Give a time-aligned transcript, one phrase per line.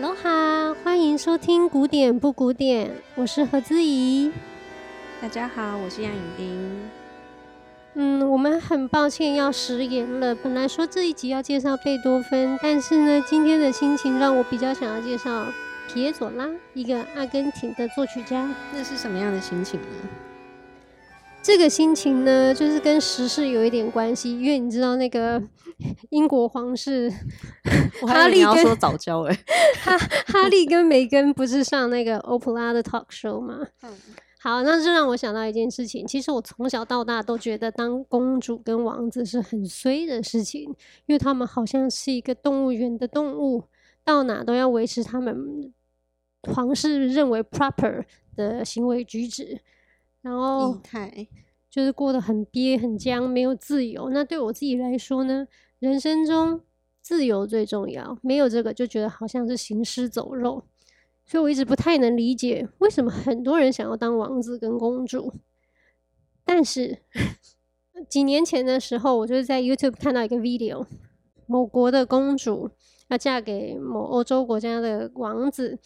[0.00, 4.32] 哈喽哈，欢迎收听古典不古典，我是何姿怡。
[5.20, 6.90] 大家好，我是杨颖丁。
[7.96, 10.34] 嗯，我们很抱歉要食言了。
[10.34, 15.44] 本来说这一集要介绍贝多芬，但是呢，今天的心情让我比较想要介绍
[15.92, 18.48] 皮耶佐拉，一个阿根廷的作曲家。
[18.72, 19.86] 那是什么样的心情呢？
[21.42, 25.42] 这个心情呢，就是跟时事有一点关系，因为你知道那个
[26.10, 27.10] 英国皇室，
[28.06, 29.34] 哈利跟说早教哎，
[29.82, 33.58] 哈哈利跟梅根不是上那个欧普拉的 talk show 吗？
[33.82, 33.90] 嗯，
[34.38, 36.06] 好，那就让我想到一件事情。
[36.06, 40.62] 其实我从小到大都觉得当公主跟王子是很衰的事情，
[41.06, 43.64] 因为他们好像是一个动物园的动物，
[44.04, 45.72] 到哪都要维持他们
[46.42, 48.04] 皇室认为 proper
[48.36, 49.60] 的行为举止。
[50.22, 50.78] 然后
[51.70, 54.10] 就是过得很憋很僵，没有自由。
[54.10, 55.46] 那对我自己来说呢，
[55.78, 56.60] 人生中
[57.00, 60.64] 自由最重要，没有这个就觉得好像是行尸走肉。
[61.24, 65.32] 所以我一直不太能理解为什么很多人想要当王子跟公主。
[66.44, 66.98] 但是
[68.08, 70.84] 几年前的时候，我就是在 YouTube 看到一个 video，
[71.46, 72.70] 某国的公主
[73.08, 75.78] 要嫁给某欧洲国家的王子，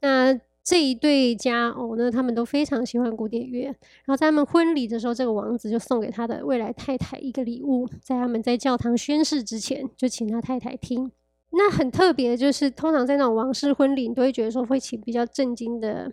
[0.00, 0.40] 那。
[0.64, 3.64] 这一对佳偶呢，他们都非常喜欢古典乐。
[3.64, 11.10] 然后在他们婚礼的时候，这个王子就送给他的未来太太一个礼物，在他们在教堂宣誓之前，就请他太太听。
[11.50, 16.12] 那很特别，就是通常在那种王室婚礼，你都会觉得说会请比较正经的，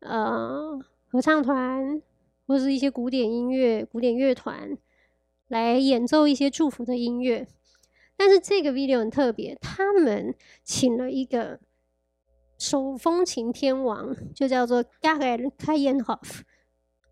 [0.00, 2.00] 呃，合唱团
[2.46, 4.76] 或者是一些古典音乐、古典乐团
[5.48, 7.46] 来演奏一些祝福的音乐。
[8.16, 11.60] 但是这个 video 很特别，他们请了一个。
[12.60, 16.42] 手风琴天王就叫做 Karel Kaayenhof，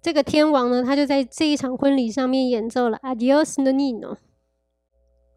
[0.03, 4.19] 这个天王呢，他就在这一场婚礼上面演奏了 Adios Nonino，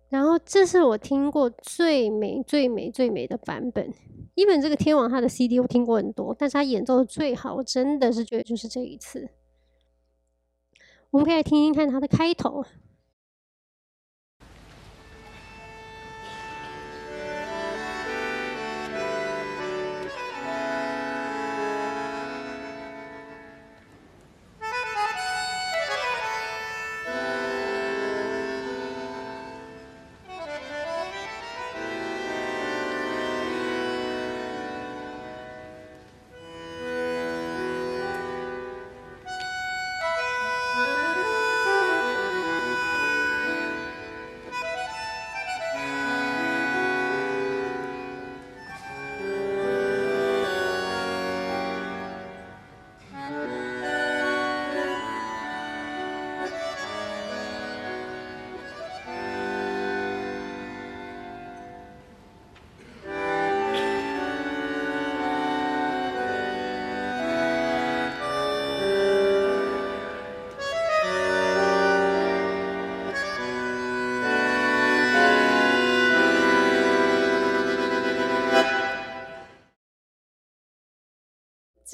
[0.10, 3.94] 然后这是我听过最美、最美、最美的版本。
[4.36, 9.30] 因为这个天王他的 CD 我听过很多，但是他演奏的最好，我真的是觉得就是这一次。
[11.12, 12.66] 我们可以来听听看他的开头。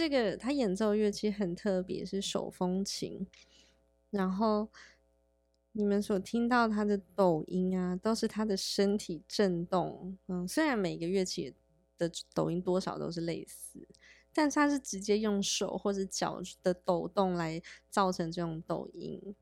[0.07, 3.27] 这个他演奏乐器很特别，是手风琴。
[4.09, 4.69] 然后
[5.73, 10.17] 你们所听到他的抖音啊，都是他的身体震动。
[10.27, 11.53] 嗯，虽然每个乐器
[11.97, 13.85] 的抖音多少都是类似，
[14.31, 19.35] 但他是直接用手或者脚的抖动来造成这种抖音。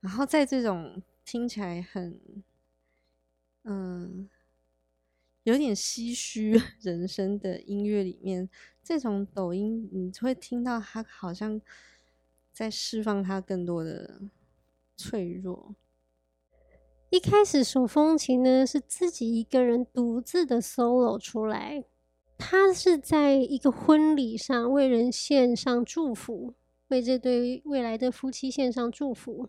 [0.00, 2.20] 然后在这种听起来很，
[3.62, 4.28] 嗯。
[5.44, 8.48] 有点唏嘘 人生的音乐里面，
[8.82, 11.60] 这种抖音你会听到他好像
[12.52, 14.20] 在释放他更多的
[14.96, 15.74] 脆弱。
[17.10, 21.84] 一开始手风琴呢是自己一个人独自的 solo 出来，
[22.38, 26.54] 他是在一个婚礼上为人献上祝福，
[26.88, 29.48] 为这对未来的夫妻献上祝福。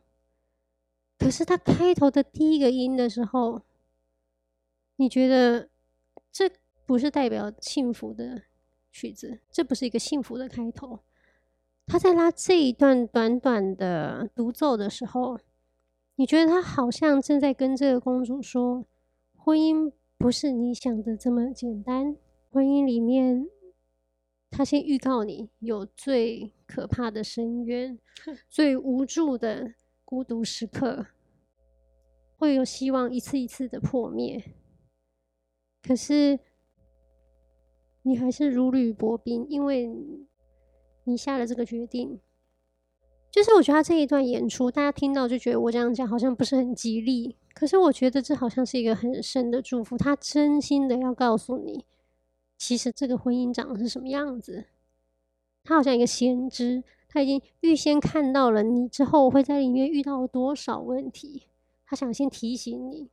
[1.20, 3.62] 可是他开头的第一个音的时候，
[4.96, 5.70] 你觉得？
[6.34, 6.52] 这
[6.88, 8.42] 不是代表幸福的
[8.92, 11.00] 曲子，这不是一个幸福的开头。
[11.86, 15.40] 他在拉这一段短短的独奏的时候，
[16.16, 18.86] 你觉得他好像正在跟这个公主说：
[19.36, 22.18] 婚姻不是你想的这么简单。
[22.50, 23.48] 婚姻里面，
[24.50, 28.00] 他先预告你有最可怕的深渊，
[28.50, 31.06] 最无助的孤独时刻，
[32.38, 34.44] 会有希望一次一次的破灭。
[35.86, 36.40] 可是，
[38.04, 39.92] 你还是如履薄冰，因为
[41.04, 42.20] 你下了这个决定。
[43.30, 47.36] 就是我觉得他这一段演出，大家听到就觉得我这样讲好像不是很吉利。
[47.54, 51.84] 可是我觉得这好像是一个很深的祝福，他真心的要告诉你，
[52.58, 54.66] 其实这个婚姻长的是什么样子。
[55.64, 61.48] 他好像一个先知，他已经预先看到了你之后会在里面遇到多少问题，
[61.86, 63.10] 他想先提醒你。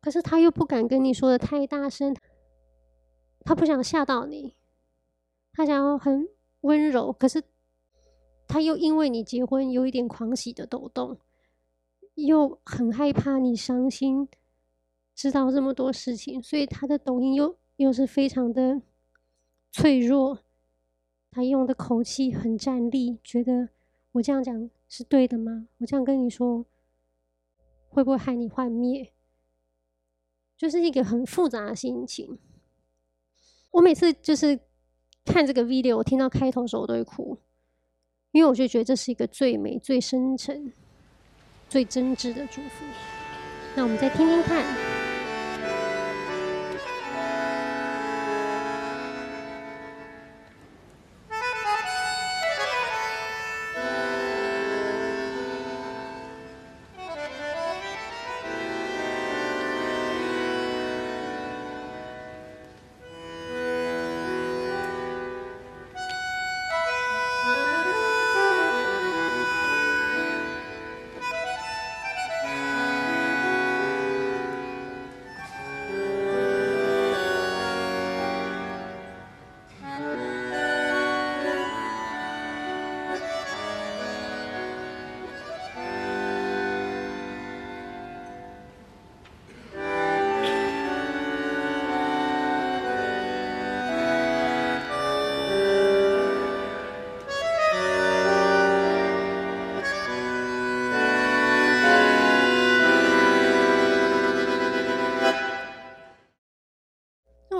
[0.00, 2.16] 可是他又不敢跟你说的太大声，
[3.44, 4.54] 他不想吓到你，
[5.52, 6.28] 他想要很
[6.62, 7.42] 温柔，可是
[8.46, 11.18] 他又因为你结婚有一点狂喜的抖动。
[12.26, 14.28] 又很害怕你伤心，
[15.14, 18.82] 知道这么多事情，所以他的抖音又又是非常的
[19.70, 20.40] 脆弱。
[21.30, 23.68] 他用的口气很站立，觉得
[24.10, 25.68] 我这样讲是对的吗？
[25.78, 26.66] 我这样跟你说，
[27.88, 29.12] 会不会害你幻灭？
[30.58, 32.38] 就是一个很复杂的心情。
[33.70, 34.58] 我每次就是
[35.24, 37.38] 看这个 video，我听到开头的时候我都会哭，
[38.32, 40.70] 因为我就觉得这是一个最美、最深沉。
[41.70, 42.82] 最真挚的祝福，
[43.76, 44.87] 那我们再听听看。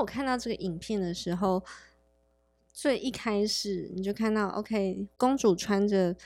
[0.07, 1.63] 看到这个影片的时候，
[2.73, 6.17] 最一开始你就看到，OK，公主穿着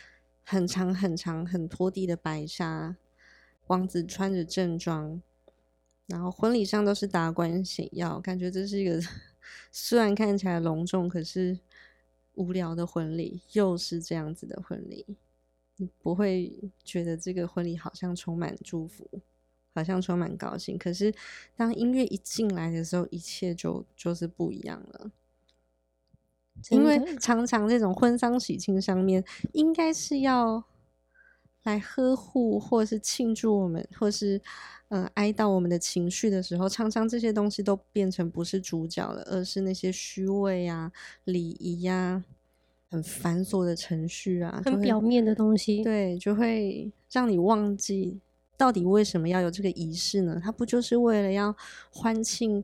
[0.44, 2.96] 很长很长很拖地的白纱，
[3.66, 5.20] 王子穿着正装，
[6.06, 9.00] 然后婚礼上都是达官显要，感觉这是一个
[9.72, 11.58] 虽然看起来隆重，可是
[12.34, 15.16] 无聊的婚礼，又是这样子的婚礼，
[15.76, 19.08] 你不会觉得这个婚礼好像充满祝福。
[19.74, 21.12] 好像充满高兴，可是
[21.56, 25.10] 当音乐一进来的时候，一切就就是不一样了。
[26.70, 30.62] 因为常常这种婚丧喜庆上面，应该是要
[31.62, 34.40] 来呵护，或是庆祝我们，或是
[34.88, 40.92] 呃哀悼我们的情绪的时候，常常这些东西都变成不是主角了，而是那些虚伪啊、
[41.24, 42.22] 礼仪呀、
[42.90, 48.20] 很繁琐的程序啊，很表面的东西，对，就会让你忘记。
[48.56, 50.40] 到底为什么要有这个仪式呢？
[50.42, 51.54] 它不就是为了要
[51.90, 52.62] 欢庆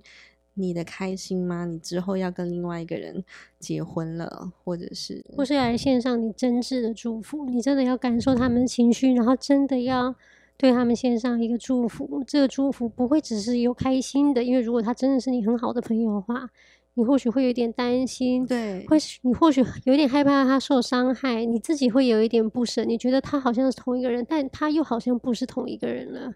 [0.54, 1.64] 你的开心吗？
[1.64, 3.24] 你之后要跟另外一个人
[3.58, 7.46] 结婚了，或者是，或是来献上你真挚的祝福。
[7.46, 10.14] 你真的要感受他们的情绪，然后真的要
[10.56, 12.22] 对他们献上一个祝福。
[12.26, 16.50] 这个祝福不会只是有开心的，因为如果他真的是你很好的朋友的话。
[16.98, 26.34] 你或许会有点担心，对，会你或许有点害怕他受伤害，你自己会有一点不舍，你觉得他好像是同一个人，但他又好像不是同一个人了。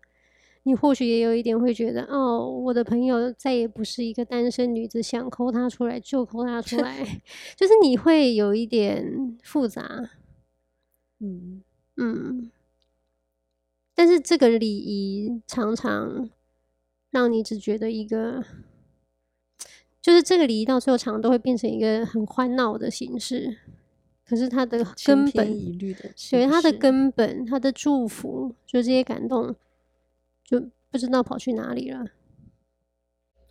[0.63, 7.21] 你或许也有一点会觉得，哦，我的朋友再也不是一个单身女子，想抠他出来就抠他出来，
[7.59, 10.11] 就是你会有一点复杂，
[11.19, 11.65] 嗯
[11.97, 12.53] 嗯。
[13.97, 16.31] 但是这个礼仪常常
[17.11, 18.45] 让你只觉得一个。
[20.03, 23.57] 就是这个礼仪到最后常常都会变成一个很欢闹的形式，
[24.27, 25.79] 可是它的根本，
[26.31, 29.55] 对它的根本，它的祝福，就这些感动，
[30.45, 32.05] 就不知道跑去哪里了。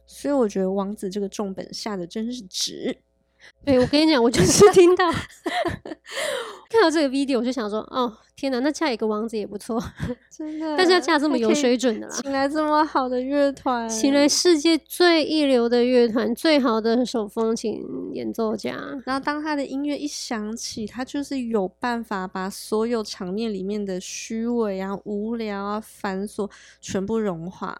[0.05, 2.97] 所以我觉得王子这个重本下的真是值。
[3.65, 9.79] 对，我跟你讲，我就 是听到看到这个 video，我就想说，哦，天哪，那嫁一个王子也不错，
[10.35, 10.75] 真的。
[10.77, 17.83] 但是要嫁这么有水准的啦，请来这么好的乐团，请来世界最一流的乐团，最好的手风琴
[18.13, 18.75] 演奏家。
[19.05, 27.77] 然后当他的音乐一响起，他就是有办法把所有场面里面的虚伪啊、无聊啊、繁琐全部融化。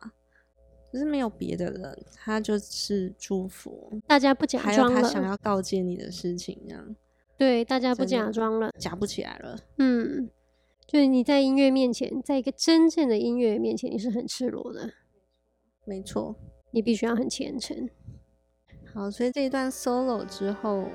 [0.91, 6.95] 可是没有别的人，他就是祝福大家不假装了，还有他想要告诫你的事情，这样
[7.38, 9.57] 对，大家不假装了，假不起来了。
[9.77, 10.29] 嗯，
[10.86, 14.91] 就是你在音乐面前，在一个真正的音乐面前，你是很赤裸的，
[15.86, 16.36] 没错，
[16.71, 17.89] 你必须要很虔诚。
[18.93, 20.86] 好，所以这一段 solo 之后，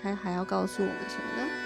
[0.00, 1.61] 还还要告诉我们什么呢？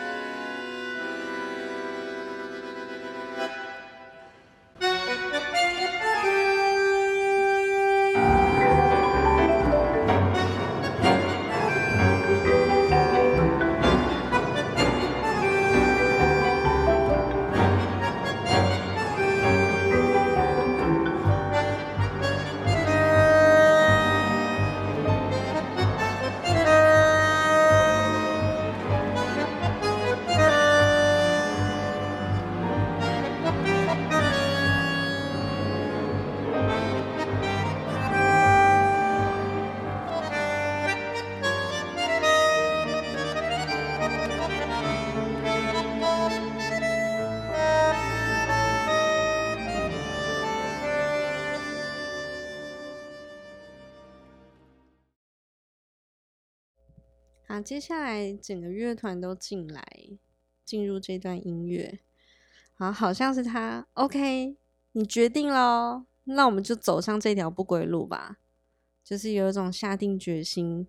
[57.56, 59.82] 好，接下来整个乐团都进来，
[60.62, 62.00] 进入这段音乐。
[62.74, 63.86] 好，好像是他。
[63.94, 64.54] OK，
[64.92, 68.36] 你决定喽，那我们就走上这条不归路吧。
[69.02, 70.86] 就是有一种下定决心，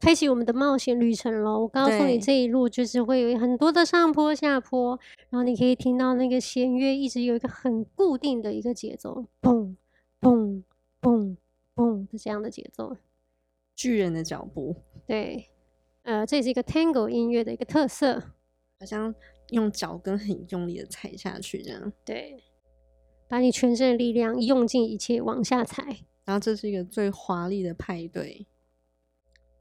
[0.00, 1.60] 开启我们的冒险旅程喽。
[1.60, 9.76] 我告诉你，这一路就是会有很多的上坡下坡，然后你可以听到那个弦乐一直有一个很固定的一个节奏，嘣
[10.18, 10.62] 嘣
[11.02, 11.36] 嘣
[11.74, 12.96] 嘣的这样的节奏。
[13.74, 15.50] 巨人的脚步，对，
[16.06, 18.20] 呃，这是一个 Tango 音乐的一个特色，
[18.78, 19.12] 好像
[19.50, 22.44] 用脚跟很用力的踩下去这样，对，
[23.26, 28.46] 把你全身的力量用尽一切往下踩，然后这是一个最华丽的派对，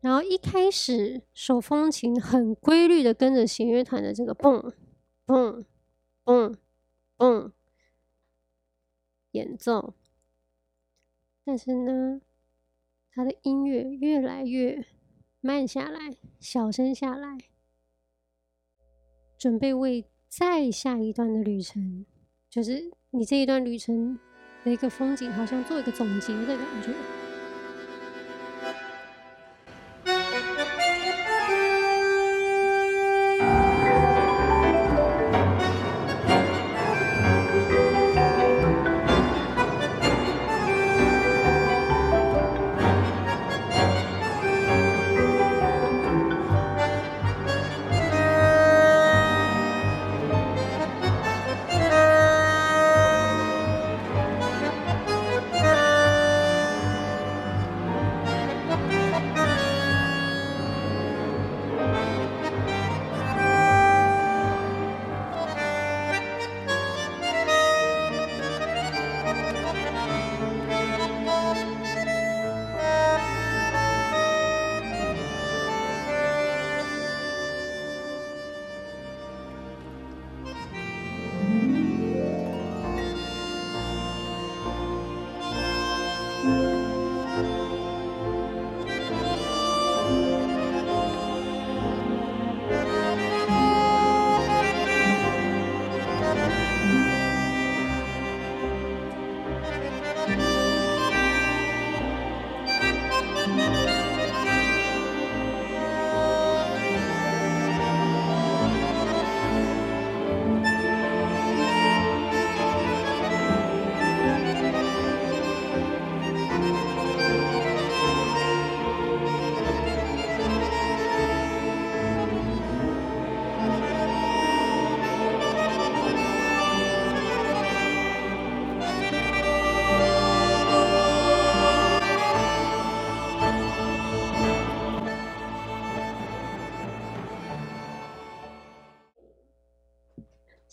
[0.01, 4.71] 然后一开始手风琴很规律的跟着弦乐团的这个蹦
[5.25, 5.65] 蹦
[6.23, 6.55] 蹦
[7.17, 7.51] 蹦
[9.31, 9.95] 演奏，
[11.43, 12.21] 但是呢。
[13.17, 14.85] 他的音乐越来越
[15.45, 17.37] 慢下来，小声下来，
[19.37, 22.03] 准备为再下一段的旅程，
[22.49, 24.17] 就是你这一段旅程
[24.63, 27.24] 的一个风景，好像做一个总结的感觉。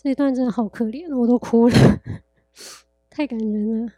[0.03, 1.75] 这段真的好可怜，我都哭了，
[3.09, 3.93] 太感人了。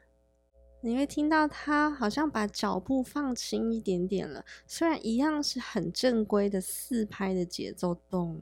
[0.82, 8.38] 你会听到他好像把脚步放轻一点点了，虽然一样是很正规的四拍的节奏，咚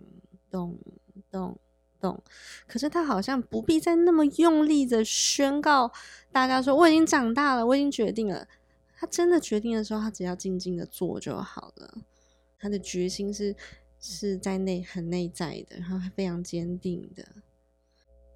[0.51, 0.77] 咚
[1.31, 1.57] 咚
[2.01, 2.21] 咚，
[2.67, 5.93] 可是他好像不必再那么用力的宣告
[6.33, 8.49] 大家说我已经长大了，我已经决定了。
[8.97, 11.99] 他真的决定的时候，他只要静静的做就好了。
[12.59, 13.55] 他的决心是
[14.01, 17.25] 是在内很内在的，然后非常坚定的。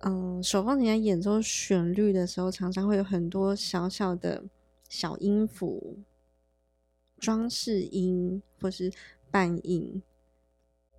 [0.00, 4.44] 嗯，手风琴在演奏旋律的时候，常常会有很多小小的
[4.88, 5.98] 小音符、
[7.18, 8.92] 装饰音或是
[9.30, 10.02] 半音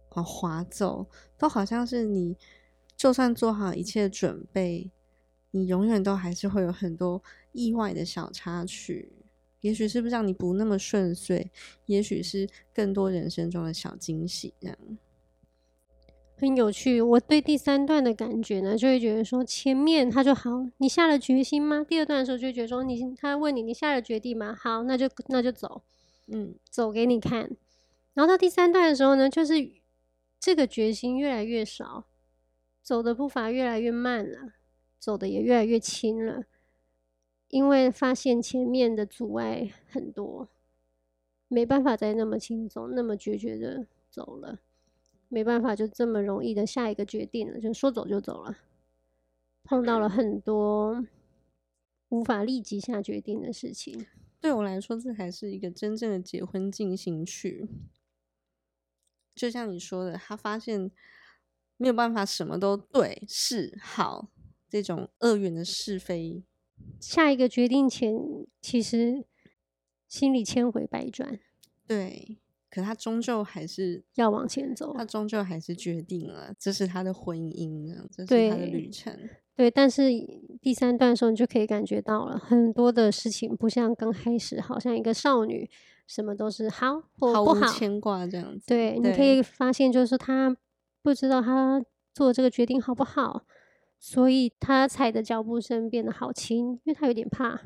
[0.10, 2.36] 和滑奏，都好像是你
[2.98, 4.92] 就算做好一切准备，
[5.52, 7.24] 你永远都还是会有很多
[7.54, 9.14] 意外的小插曲。
[9.62, 11.52] 也许是不是让你不那么顺遂，
[11.86, 14.78] 也许是更多人生中的小惊喜这样。
[16.40, 21.84] 很有趣，我对第三段的感觉呢，就会觉得说前面他就好，你下了决心吗？
[21.84, 24.56] 第二段的时候就觉得说你，他问你，你下了决定吗？
[24.56, 25.82] 好，那就那就走，
[26.28, 27.50] 嗯，走给你看。
[28.14, 29.56] 然后到第三段的时候呢，就是
[30.40, 32.06] 这个决心越来越少，
[32.84, 34.54] 走的步伐越来越慢了，
[35.00, 36.44] 走的也越来越轻了，
[37.50, 40.50] 因为发现前面的阻碍很多，
[41.48, 44.60] 没办法再那么轻松、那么决绝的走了。
[45.30, 48.58] 没办法，就这么容易的下一个决定了，就说走就走了。
[49.64, 51.06] 碰到了很多
[52.10, 54.08] 无法立即下决定的事情。
[54.40, 57.68] 对我来说，这才是一个真正的结婚进行曲。
[59.36, 60.90] 就像你说的，他发现
[61.76, 64.30] 没有办法什么都对是好，
[64.70, 66.44] 这种恶缘的是非。
[67.02, 68.16] 下一个决定前，
[68.62, 69.26] 其实
[70.08, 71.40] 心里千回百转。
[71.86, 72.38] 对。
[72.78, 79.12] 可他终究还是要往前走，他终究还是决定了，这是他的婚姻，这是他的旅程。
[79.56, 80.04] 对，但是
[80.62, 85.68] 第三段的时候，你就可以感觉到了很多的事情，不像刚开始，好像一个少女，
[86.06, 88.68] 什么都是好或不好，牵挂这样子。
[88.68, 90.56] 对，对，你可以发现，就是他
[91.02, 93.44] 不知道他做这个决定好不好，
[93.98, 97.60] 所以他踩的脚步声变得好轻，因为他有点怕，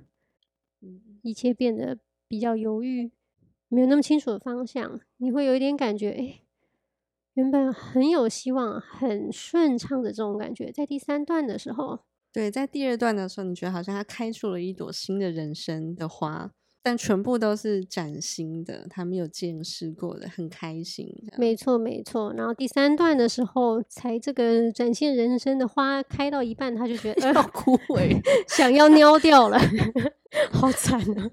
[1.22, 1.98] 一切变得
[2.30, 3.12] 比较犹豫，
[3.72, 6.42] 没有那么清楚的方向，你会有一点感觉，哎。
[7.36, 12.00] 原本很有希望、很顺畅的这种感觉，在第三段的时候，
[12.34, 16.52] 对，在第二段的时候，你觉得好像他开出了一朵新的人生的花，
[16.84, 21.08] 但全部都是崭新的，他没有见识过的，很开心。
[21.38, 22.34] 没错，没错。
[22.34, 28.20] 然后第三段的时候，才这个展现人生的花开到一半，他就觉得 要枯萎，
[28.54, 29.58] 想要 尿掉了，
[30.52, 31.32] 好惨啊！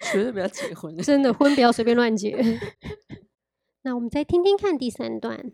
[0.00, 2.36] 绝对不要结婚，真的婚不要随便乱结。
[3.82, 5.52] 那我们再听听看第三段。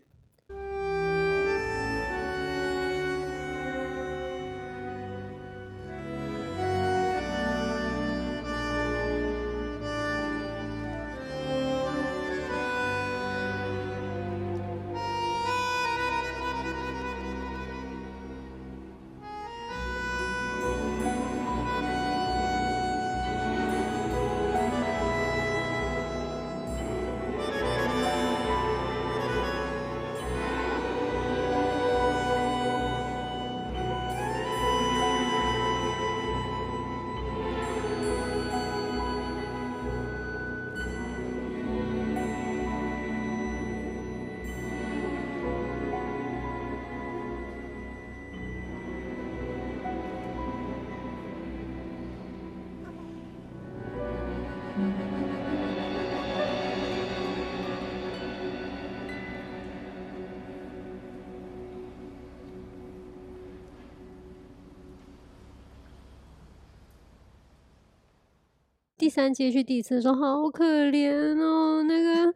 [69.09, 71.81] 第三阶去第一次的时候，好可怜哦。
[71.81, 72.31] 那个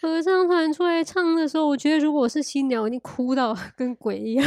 [0.00, 4.44] 合唱团出来唱的时候，我觉得如果我是新娘，我一定哭到 跟鬼一样。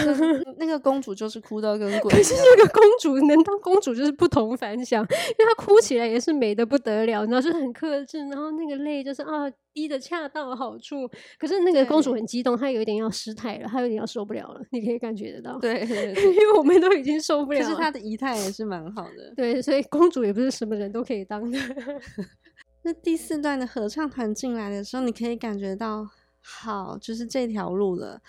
[0.57, 2.11] 那个公主就是哭到跟鬼。
[2.11, 9.51] 可是这个公主能当公主就是不同凡响，因为她哭起来也是美的不得了，然后就是很克制，然后那个泪就是啊。
[9.71, 11.07] 滴的恰到好处，
[11.37, 15.59] 可是那个公主很激动，她有一点要失态了，她有点要受不了了，你可以感觉得到。
[15.59, 17.65] 对，对，对，因为我们都已经受不了了。
[17.65, 19.31] 可是她的仪态也是蛮好的。
[19.37, 21.57] 对，所以公主也不是什么人都可以当的。
[22.81, 26.09] 那第四段的合唱团进来的时候，你可以感觉到，
[26.41, 28.21] 好，就是这条路了。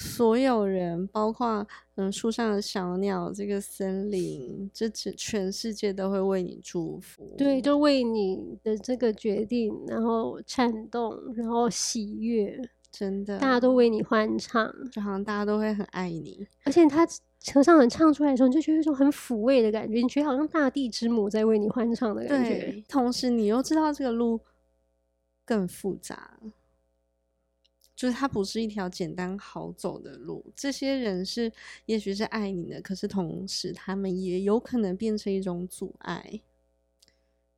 [0.00, 7.34] 所有人，包括嗯树上的小鸟，这个森林，这全全世界都会为你祝福。
[7.36, 12.60] 对，就为你的这个决定，然后颤动，然后喜悦，
[12.92, 16.46] 真的，大家都为你欢唱，就好像大家都会很爱你。
[16.62, 17.04] 而且他
[17.52, 22.50] 合唱团唱出来的时候，你就觉得一种很抚慰的感觉，你觉得好像大地之母在为你欢唱的感觉。
[22.50, 24.40] 对，同时你又知道这个路
[25.44, 26.38] 更复杂。
[27.94, 31.52] 就是它不是一条简单好走的路，这些人是
[31.86, 36.40] 也许是爱你的，可是同时他们也有可能变成一种阻碍。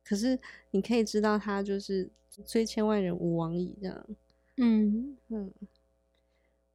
[0.03, 0.39] 可是
[0.71, 2.09] 你可以知道，他就是
[2.43, 4.05] 虽千万人吾往矣这样。
[4.57, 5.53] 嗯嗯，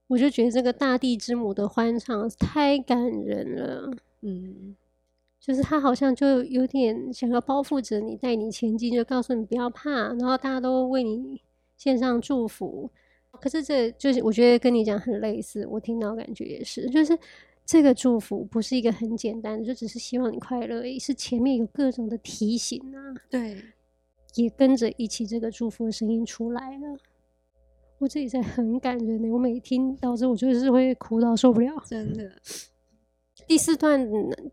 [0.08, 3.90] 我就觉得这个大地之母的欢唱太感人了。
[4.22, 4.76] 嗯，
[5.40, 11.40] 就是他好像就有点想要包覆着你，带你前进，就告诉你不要怕，然后大家都为你
[11.76, 12.90] 献上祝福。
[13.40, 17.18] 可是这就是我觉得跟你讲很类似，我听到感觉也是，就是
[17.66, 23.62] 这个祝福不是一个很简单的，就只是希望你快乐而已，是前面有各种的提醒啊，对，
[24.36, 26.96] 也跟着一起这个祝福的声音出来了。
[27.98, 32.30] 我自己在很感人的，我每听到这，我就是会哭到受不了，真的。
[33.46, 34.08] 第四段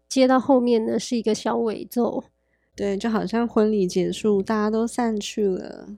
[0.07, 2.23] 接到后面呢，是一个小尾奏，
[2.75, 5.97] 对，就好像婚礼结束，大家都散去了。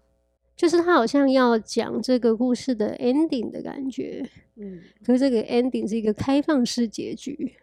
[0.56, 7.54] 就是他好像要讲这个故事的 ending 的感觉，嗯，可是这个 ending 是一个开放式结局，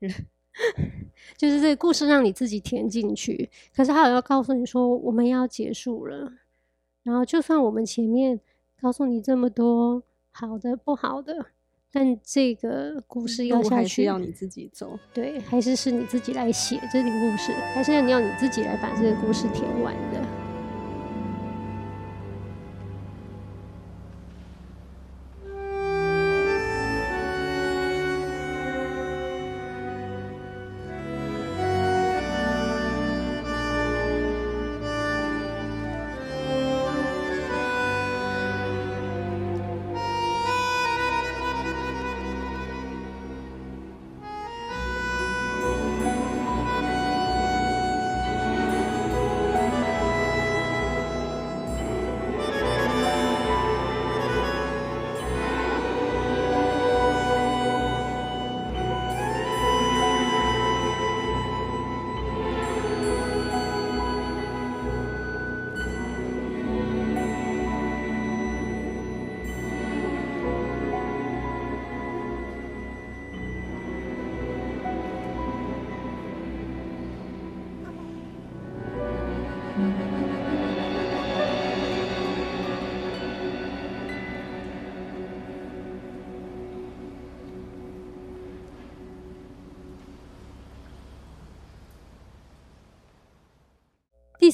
[1.36, 6.32] 就是这个故事让你自己填进去，可是他有要告诉你说我们要结束了，
[7.02, 8.38] 然后就算我们前面
[8.80, 11.46] 告诉你这么多好的不好的，
[11.92, 20.29] 但这个故事要下去，还是要你自己走，对，还是是你自己来写这个故事，还是要你要你自己来把这个故事填完的。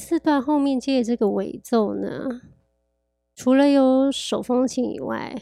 [0.09, 2.43] 四段后面接的这个尾奏呢，
[3.35, 5.35] 除了有手风琴以外，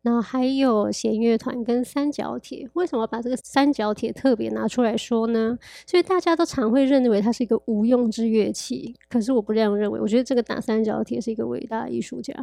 [0.00, 2.66] 然后还有弦乐团跟三角铁。
[2.72, 5.58] 为什么把这个三角铁特别拿出来说呢？
[5.86, 10.00] 所以大家都常会认为它是一个无用之乐器，可是我不这样认为。
[10.00, 12.34] 我觉得这个打三角铁是一个伟大艺术家，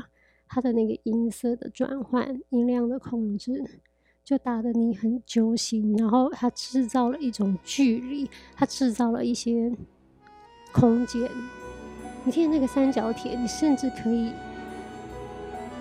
[0.47, 3.81] 他的那个音色的转换、音量的控制，
[4.23, 5.95] 就打得你很揪心。
[5.97, 9.75] 然后他制造了一种距离，他制造了一些
[10.71, 11.29] 空间。
[12.23, 14.31] 你听那个三角铁，你甚至可以。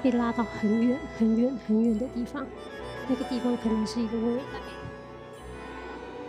[0.02, 2.46] 被拉到很远、很远、很远的地方，
[3.06, 4.42] 那个地方可能是一个未来。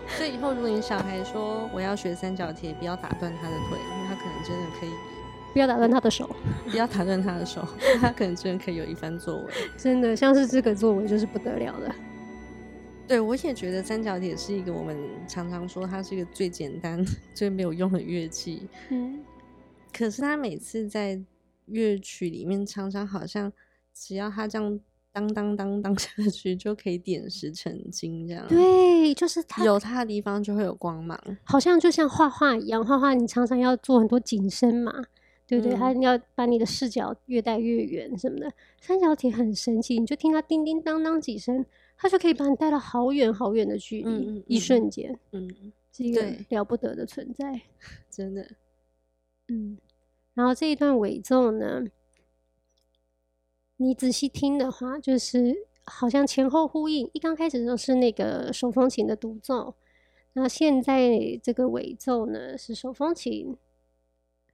[0.09, 4.89] 所以以后如果你小孩说我要学三角铁，不要打断他的腿，因为他可能真的可以。
[5.53, 6.29] 不要打断他的手，
[6.69, 7.65] 不要打断他的手，
[8.01, 9.53] 他可能真的可以有一番作为。
[9.77, 11.89] 真的，像是这个作为就是不得了的。
[13.07, 18.67] 对，我也觉得三角铁是一个我们常常说它是一个最简单、 最没有用的乐器。
[18.89, 19.19] 嗯，
[19.93, 21.21] 可是它每次在。
[21.67, 23.49] 乐曲里面常常好像
[23.93, 24.79] 只要它这样
[25.13, 28.45] 当当当当下去就可以点石成金这样。
[28.49, 34.91] 对，就是他有它的地方就会有光芒，好像就像画画一样，画画你常常要做很多景深嘛，
[35.47, 35.77] 对不对？
[35.77, 38.51] 他、嗯、要把你的视角越带越远什么的。
[38.81, 41.65] 三角铁很神奇，你就听它叮叮当当几声，
[42.01, 45.47] 它就可以把你带到好远好远的距离，嗯嗯嗯一瞬间，嗯，
[45.91, 47.61] 是一个了不得的存在，
[48.09, 48.43] 真的，
[49.49, 49.77] 嗯。
[50.33, 51.83] 然后这一段尾奏呢，
[53.77, 57.07] 你仔细听的话，就是好像前后呼应。
[57.13, 59.75] 一刚开始都是那个手风琴的独奏，
[60.33, 63.55] 那现在这个尾奏呢，是手风琴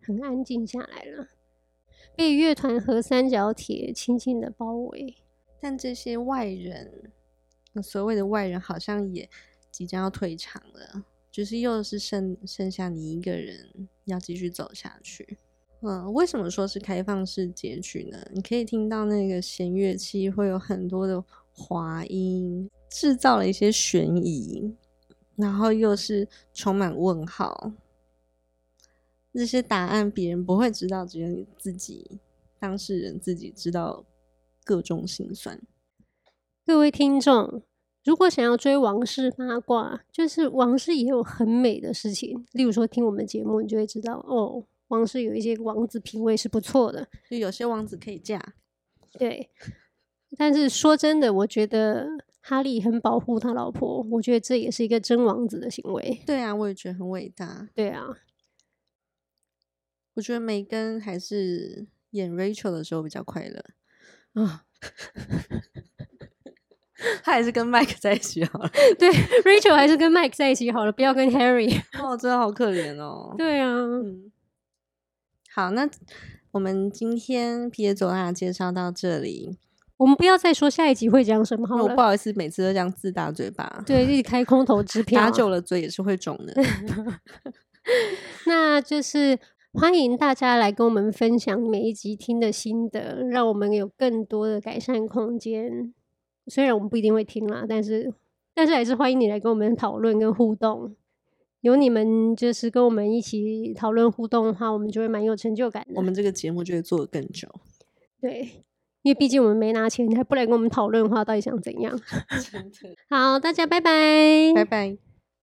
[0.01, 1.29] 很安静下来了，
[2.13, 5.15] 被乐团和三角铁轻轻的包围。
[5.61, 7.13] 但这些外人，
[7.81, 9.29] 所谓的外人，好像也
[9.71, 15.37] 即将要退场了，就是又是剩剩下你一个人要继续走下去。
[15.81, 18.17] 嗯，为什么说是开放式结局呢？
[18.33, 24.75] 你可以听到那个弦乐器会有很多的滑音，制造了一些悬疑，
[25.35, 27.73] 然后又是充满问号。
[29.33, 32.19] 这些答案别人不会知道，只有你自己
[32.57, 34.03] 当事人自己知道
[34.63, 35.61] 各种心酸。
[36.67, 37.63] 各位听众，
[38.03, 44.65] 如果想要追王室八卦，就是王室也有很美的事情，例如说听我们节目，你就会知道哦。
[44.89, 48.53] 王室有一些王子品味是不错的，就有些王子可以嫁。
[49.13, 49.49] 对，
[50.37, 52.05] 但是说真的，我觉得
[52.41, 56.21] 哈利很保护他老婆，我觉得这也是一个真王子的行为。
[56.25, 57.69] 对啊，我也觉得很伟大。
[57.73, 58.07] 对啊，
[60.15, 63.63] 我觉得梅根还是演 Rachel 的时候比较快乐
[64.33, 64.65] 啊。
[67.23, 68.69] 他还是跟 Mike 在一起好了。
[68.97, 69.09] 对
[69.43, 71.79] ，Rachel 还是跟 Mike 在一起好了，不要跟 Harry。
[72.01, 73.33] 哦，真的好可怜哦。
[73.37, 73.69] 对啊。
[73.73, 74.31] 嗯
[75.53, 75.89] 好，那
[76.51, 79.57] 我们今天皮耶佐拉介绍到这里，
[79.97, 81.83] 我们不要再说下一集会讲什么好了。
[81.83, 86.53] 我不好意思，每次都这样自打嘴巴，对，一直开空头支票，打久了嘴也是会肿的。
[88.45, 89.39] 那就是
[89.73, 95.93] 欢迎大家来跟我们分享每一集听的心得，让我们有更多的改善空间。
[96.47, 98.13] 虽然我们不一定会听啦，但是
[98.53, 100.95] 但是还是欢迎你来跟我们讨论跟互动。
[101.61, 105.93] 有你们就是跟我们一起讨论互动的话，我们就会蛮有成就感的。
[105.95, 107.47] 我们这个节目就会做得更久。
[108.21, 108.41] 对，
[109.01, 111.99] 因为毕竟我们没拿钱，你还不来跟我们讨论的话，到底想怎样？
[113.09, 115.06] 好，大家拜拜，拜拜。